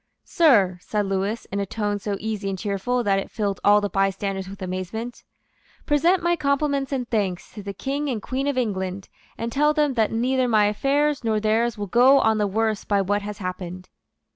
"Sir," 0.25 0.79
said 0.81 1.05
Lewis, 1.05 1.45
in 1.51 1.59
a 1.59 1.65
tone 1.67 1.99
so 1.99 2.17
easy 2.19 2.49
and 2.49 2.57
cheerful 2.57 3.03
that 3.03 3.19
it 3.19 3.29
filled 3.29 3.59
all 3.63 3.81
the 3.81 3.87
bystanders 3.87 4.49
with 4.49 4.59
amazement, 4.63 5.23
"present 5.85 6.23
my 6.23 6.35
compliments 6.35 6.91
and 6.91 7.07
thanks 7.07 7.53
to 7.53 7.61
the 7.61 7.71
King 7.71 8.09
and 8.09 8.19
Queen 8.19 8.47
of 8.47 8.57
England, 8.57 9.09
and 9.37 9.51
tell 9.51 9.75
them 9.75 9.93
that 9.93 10.11
neither 10.11 10.47
my 10.47 10.65
affairs 10.65 11.23
nor 11.23 11.39
theirs 11.39 11.77
will 11.77 11.85
go 11.85 12.19
on 12.19 12.39
the 12.39 12.47
worse 12.47 12.83
by 12.83 12.99
what 12.99 13.21
has 13.21 13.37
happened." 13.37 13.89